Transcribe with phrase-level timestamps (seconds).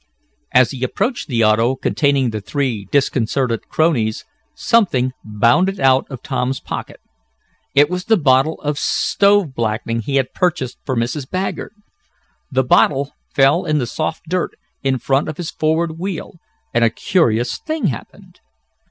[0.51, 6.59] As he approached the auto, containing the three disconcerted cronies, something bounded out of Tom's
[6.59, 6.99] pocket.
[7.75, 11.29] It was the bottle of stove blacking he had purchased for Mrs.
[11.29, 11.73] Baggert.
[12.51, 16.39] The bottle fell in the soft dirt in front of his forward wheel,
[16.73, 18.39] and a curious thing happened.